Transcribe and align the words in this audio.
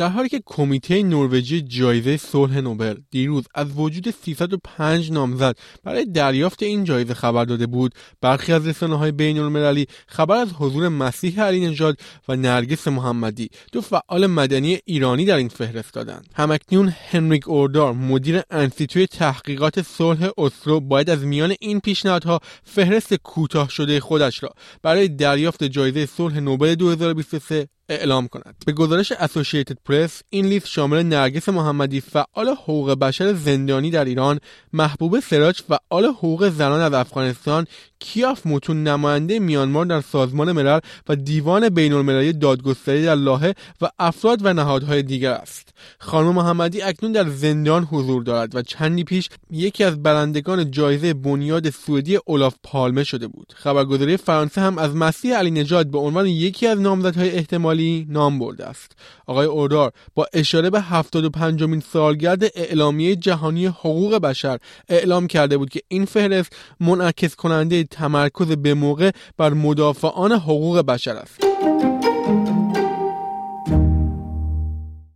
در 0.00 0.08
حالی 0.08 0.28
که 0.28 0.42
کمیته 0.46 1.02
نروژی 1.02 1.62
جایزه 1.62 2.16
صلح 2.16 2.60
نوبل 2.60 2.94
دیروز 3.10 3.44
از 3.54 3.66
وجود 3.76 4.10
305 4.10 5.12
نامزد 5.12 5.56
برای 5.84 6.04
دریافت 6.04 6.62
این 6.62 6.84
جایزه 6.84 7.14
خبر 7.14 7.44
داده 7.44 7.66
بود 7.66 7.94
برخی 8.20 8.52
از 8.52 8.66
رسانه 8.66 8.98
های 8.98 9.12
بین 9.12 9.38
المللی 9.38 9.86
خبر 10.06 10.36
از 10.36 10.48
حضور 10.52 10.88
مسیح 10.88 11.42
علی 11.42 11.66
نژاد 11.66 11.96
و 12.28 12.36
نرگس 12.36 12.88
محمدی 12.88 13.50
دو 13.72 13.80
فعال 13.80 14.26
مدنی 14.26 14.78
ایرانی 14.84 15.24
در 15.24 15.36
این 15.36 15.48
فهرست 15.48 15.94
دادند. 15.94 16.28
هم‌اکنون 16.34 16.94
هنریک 17.10 17.48
اوردال 17.48 17.92
مدیر 17.92 18.42
انستیتوی 18.50 19.06
تحقیقات 19.06 19.82
صلح 19.82 20.30
اسلو 20.38 20.80
باید 20.80 21.10
از 21.10 21.24
میان 21.24 21.54
این 21.60 21.80
پیشنهادها 21.80 22.40
فهرست 22.64 23.14
کوتاه 23.14 23.68
شده 23.68 24.00
خودش 24.00 24.42
را 24.42 24.50
برای 24.82 25.08
دریافت 25.08 25.64
جایزه 25.64 26.06
صلح 26.06 26.40
نوبل 26.40 26.74
2023 26.74 27.68
اعلام 27.90 28.28
کند. 28.28 28.56
به 28.66 28.72
گزارش 28.72 29.12
اسوسییتد 29.12 29.78
پرس 29.84 30.22
این 30.30 30.46
لیست 30.46 30.66
شامل 30.66 31.02
نرگس 31.02 31.48
محمدی 31.48 32.00
فعال 32.00 32.48
حقوق 32.48 32.90
بشر 32.94 33.32
زندانی 33.32 33.90
در 33.90 34.04
ایران 34.04 34.40
محبوب 34.72 35.20
سراج 35.20 35.60
فعال 35.68 36.04
حقوق 36.04 36.48
زنان 36.48 36.80
از 36.80 36.92
افغانستان 36.92 37.66
کیاف 38.00 38.46
متون 38.46 38.82
نماینده 38.82 39.38
میانمار 39.38 39.86
در 39.86 40.00
سازمان 40.00 40.52
ملل 40.52 40.80
و 41.08 41.16
دیوان 41.16 41.68
بین 41.68 41.92
المللی 41.92 42.32
دادگستری 42.32 43.04
در 43.04 43.14
لاهه 43.14 43.54
و 43.80 43.90
افراد 43.98 44.38
و 44.42 44.52
نهادهای 44.52 45.02
دیگر 45.02 45.32
است. 45.32 45.68
خانم 45.98 46.34
محمدی 46.34 46.82
اکنون 46.82 47.12
در 47.12 47.28
زندان 47.28 47.84
حضور 47.84 48.22
دارد 48.22 48.54
و 48.54 48.62
چندی 48.62 49.04
پیش 49.04 49.28
یکی 49.50 49.84
از 49.84 50.02
برندگان 50.02 50.70
جایزه 50.70 51.14
بنیاد 51.14 51.70
سوئدی 51.70 52.18
اولاف 52.26 52.54
پالمه 52.62 53.04
شده 53.04 53.28
بود. 53.28 53.52
خبرگزاری 53.56 54.16
فرانسه 54.16 54.60
هم 54.60 54.78
از 54.78 54.96
مسیح 54.96 55.36
علی 55.36 55.50
نجات 55.50 55.86
به 55.86 55.98
عنوان 55.98 56.26
یکی 56.26 56.66
از 56.66 56.80
نامزدهای 56.80 57.30
احتمالی 57.30 58.06
نام 58.08 58.38
برده 58.38 58.66
است. 58.66 58.92
آقای 59.26 59.46
اوردار 59.46 59.92
با 60.14 60.26
اشاره 60.32 60.70
به 60.70 60.80
75 60.80 61.62
مین 61.62 61.80
سالگرد 61.92 62.44
اعلامیه 62.54 63.16
جهانی 63.16 63.66
حقوق 63.66 64.18
بشر 64.18 64.58
اعلام 64.88 65.26
کرده 65.26 65.58
بود 65.58 65.70
که 65.70 65.80
این 65.88 66.04
فهرست 66.04 66.56
منعکس 66.80 67.36
کننده 67.36 67.84
تمرکز 67.90 68.46
به 68.46 68.74
موقع 68.74 69.10
بر 69.36 69.52
مدافعان 69.52 70.32
حقوق 70.32 70.78
بشر 70.78 71.16
است. 71.16 71.40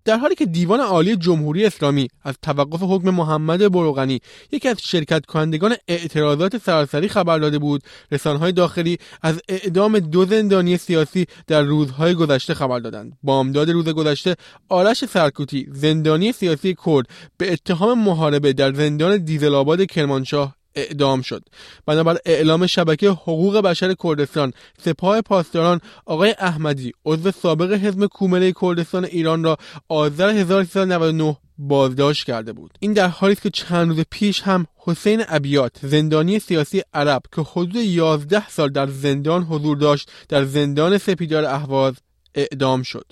در 0.04 0.16
حالی 0.16 0.34
که 0.34 0.46
دیوان 0.46 0.80
عالی 0.80 1.16
جمهوری 1.16 1.66
اسلامی 1.66 2.08
از 2.22 2.34
توقف 2.42 2.82
حکم 2.82 3.10
محمد 3.10 3.72
بروغنی 3.72 4.20
یکی 4.52 4.68
از 4.68 4.76
شرکت 4.82 5.26
کنندگان 5.26 5.74
اعتراضات 5.88 6.58
سراسری 6.58 7.08
خبر 7.08 7.38
داده 7.38 7.58
بود 7.58 7.82
رسانه‌های 8.12 8.52
داخلی 8.52 8.98
از 9.22 9.40
اعدام 9.48 9.98
دو 9.98 10.24
زندانی 10.24 10.76
سیاسی 10.76 11.26
در 11.46 11.62
روزهای 11.62 12.14
گذشته 12.14 12.54
خبر 12.54 12.78
دادند. 12.78 13.18
بامداد 13.22 13.70
روز 13.70 13.88
گذشته 13.88 14.36
آرش 14.68 15.04
سرکوتی 15.04 15.66
زندانی 15.72 16.32
سیاسی 16.32 16.76
کرد 16.86 17.06
به 17.38 17.52
اتهام 17.52 17.98
محاربه 17.98 18.52
در 18.52 18.72
زندان 18.72 19.24
دیزل 19.24 19.84
کرمانشاه 19.84 20.54
اعدام 20.74 21.22
شد. 21.22 21.44
بنابر 21.86 22.18
اعلام 22.26 22.66
شبکه 22.66 23.10
حقوق 23.10 23.60
بشر 23.60 23.94
کردستان 24.02 24.52
سپاه 24.84 25.20
پاسداران 25.20 25.80
آقای 26.06 26.34
احمدی 26.38 26.92
عضو 27.04 27.30
سابق 27.30 27.72
حزب 27.72 28.06
کومله 28.06 28.52
کردستان 28.60 29.04
ایران 29.04 29.44
را 29.44 29.56
آذر 29.88 30.28
1399 30.28 31.36
بازداشت 31.58 32.26
کرده 32.26 32.52
بود. 32.52 32.70
این 32.80 32.92
در 32.92 33.08
حالی 33.08 33.32
است 33.32 33.42
که 33.42 33.50
چند 33.50 33.88
روز 33.88 34.04
پیش 34.10 34.42
هم 34.42 34.66
حسین 34.76 35.22
ابیات 35.28 35.76
زندانی 35.82 36.38
سیاسی 36.38 36.82
عرب 36.94 37.22
که 37.36 37.42
حدود 37.42 37.76
11 37.76 38.48
سال 38.48 38.68
در 38.68 38.86
زندان 38.86 39.42
حضور 39.42 39.76
داشت 39.76 40.10
در 40.28 40.44
زندان 40.44 40.98
سپیدار 40.98 41.44
اهواز 41.44 41.94
اعدام 42.34 42.82
شد. 42.82 43.06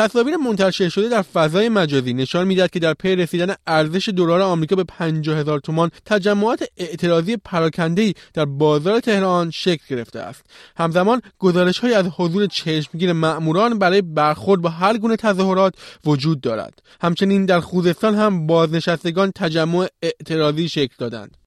تصاویر 0.00 0.36
منتشر 0.36 0.88
شده 0.88 1.08
در 1.08 1.22
فضای 1.22 1.68
مجازی 1.68 2.12
نشان 2.12 2.46
می‌دهد 2.46 2.70
که 2.70 2.78
در 2.78 2.94
پی 2.94 3.16
رسیدن 3.16 3.54
ارزش 3.66 4.08
دلار 4.08 4.40
آمریکا 4.40 4.76
به 4.76 4.84
50 4.84 5.38
هزار 5.38 5.60
تومان 5.60 5.90
تجمعات 6.06 6.64
اعتراضی 6.76 7.36
پراکنده‌ای 7.36 8.14
در 8.34 8.44
بازار 8.44 9.00
تهران 9.00 9.50
شکل 9.50 9.96
گرفته 9.96 10.20
است. 10.20 10.42
همزمان 10.76 11.20
گزارش 11.38 11.78
های 11.78 11.94
از 11.94 12.06
حضور 12.16 12.46
چشمگیر 12.46 13.12
مأموران 13.12 13.78
برای 13.78 14.02
برخورد 14.02 14.60
با 14.60 14.68
هر 14.68 14.98
گونه 14.98 15.16
تظاهرات 15.16 15.74
وجود 16.04 16.40
دارد. 16.40 16.82
همچنین 17.00 17.46
در 17.46 17.60
خوزستان 17.60 18.14
هم 18.14 18.46
بازنشستگان 18.46 19.32
تجمع 19.34 19.86
اعتراضی 20.02 20.68
شکل 20.68 20.94
دادند. 20.98 21.39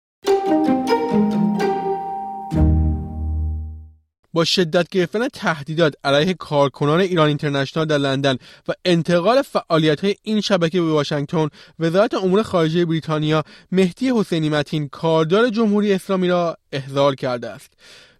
با 4.33 4.43
شدت 4.45 4.89
گرفتن 4.89 5.27
تهدیدات 5.27 5.93
علیه 6.03 6.33
کارکنان 6.33 6.99
ایران 6.99 7.27
اینترنشنال 7.27 7.85
در 7.85 7.97
لندن 7.97 8.37
و 8.67 8.71
انتقال 8.85 9.41
فعالیت 9.41 10.03
های 10.03 10.15
این 10.23 10.41
شبکه 10.41 10.81
به 10.81 10.91
واشنگتن 10.91 11.49
وزارت 11.79 12.13
امور 12.13 12.43
خارجه 12.43 12.85
بریتانیا 12.85 13.43
مهدی 13.71 14.11
حسینی 14.15 14.49
متین 14.49 14.87
کاردار 14.87 15.49
جمهوری 15.49 15.93
اسلامی 15.93 16.27
را 16.27 16.57
احضار 16.71 17.15
کرده 17.15 17.49
است. 17.49 17.71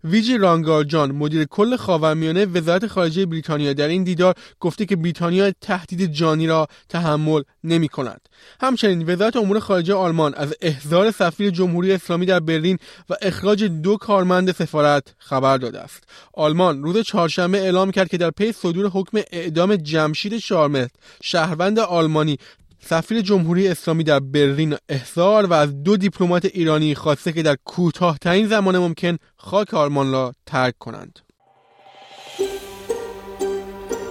ویجی 0.04 0.38
رانگارجان 0.38 1.12
مدیر 1.12 1.46
کل 1.46 1.76
خاورمیانه 1.76 2.46
وزارت 2.46 2.88
خارجه 2.88 3.26
بریتانیا 3.26 3.74
در 3.74 3.88
این 3.88 4.04
دیدار 4.04 4.36
گفته 4.60 4.86
که 4.86 4.96
بریتانیا 4.96 5.52
تهدید 5.62 6.12
جانی 6.12 6.48
را 6.48 6.68
تحمل 6.90 7.42
نمی 7.64 7.88
کند. 7.88 8.30
همچنین 8.62 9.10
وزارت 9.10 9.36
امور 9.36 9.60
خارجه 9.60 9.94
آلمان 9.94 10.34
از 10.34 10.54
احضار 10.62 11.12
سفیر 11.12 11.50
جمهوری 11.50 11.92
اسلامی 11.92 12.26
در 12.26 12.40
برلین 12.40 12.78
و 13.10 13.14
اخراج 13.22 13.64
دو 13.64 13.98
کارمند 13.98 14.52
سفارت 14.52 15.16
خبر 15.18 15.58
داده 15.58 15.80
است. 15.80 16.04
آلمان 16.34 16.84
روز 16.84 16.98
چهارشنبه 16.98 17.58
اعلام 17.58 17.92
کرد 17.92 18.08
که 18.08 18.18
در 18.18 18.32
پی 18.32 18.52
صدور 18.52 18.90
حکم 18.90 19.22
اعدام 19.32 19.76
جمشید 19.76 20.38
شارمهد 20.38 20.92
شهروند 21.22 21.80
آلمانی 21.80 22.38
سفیر 22.86 23.22
جمهوری 23.22 23.68
اسلامی 23.68 24.04
در 24.04 24.20
برلین 24.20 24.76
احضار 24.90 25.46
و 25.46 25.54
از 25.54 25.84
دو 25.84 25.98
دیپلمات 25.98 26.46
ایرانی 26.46 26.96
خواسته 26.96 27.32
که 27.32 27.44
در 27.44 27.58
کوتاهترین 27.66 28.48
زمان 28.48 28.78
ممکن 28.78 29.18
خاک 29.38 29.74
آلمان 29.74 30.12
را 30.12 30.34
ترک 30.46 30.74
کنند. 30.80 31.20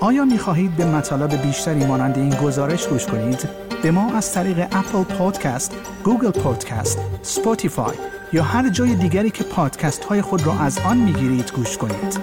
آیا 0.00 0.24
می 0.24 0.38
خواهید 0.38 0.76
به 0.76 0.84
مطالب 0.84 1.42
بیشتری 1.42 1.84
مانند 1.84 2.18
این 2.18 2.34
گزارش 2.34 2.88
گوش 2.88 3.06
کنید؟ 3.06 3.48
به 3.82 3.90
ما 3.90 4.16
از 4.16 4.32
طریق 4.32 4.58
Apple 4.58 5.02
Podcast، 5.02 5.76
Google 6.04 6.30
Podcast، 6.30 6.98
Spotify 7.22 7.96
یا 8.32 8.42
هر 8.42 8.68
جای 8.68 8.94
دیگری 8.94 9.30
که 9.30 9.44
پادکست 9.44 10.04
های 10.04 10.22
خود 10.22 10.46
را 10.46 10.58
از 10.58 10.78
آن 10.78 10.96
می 10.96 11.12
گیرید 11.12 11.52
گوش 11.52 11.76
کنید؟ 11.78 12.18